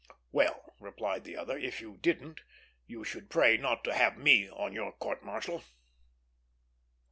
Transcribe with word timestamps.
"Well," 0.31 0.73
replied 0.79 1.25
the 1.25 1.37
other, 1.37 1.55
"if 1.59 1.79
you 1.79 1.97
didn't, 1.97 2.39
you 2.87 3.03
should 3.03 3.29
pray 3.29 3.55
not 3.57 3.83
to 3.83 3.93
have 3.93 4.17
me 4.17 4.49
on 4.49 4.73
your 4.73 4.93
court 4.93 5.23
martial." 5.23 5.63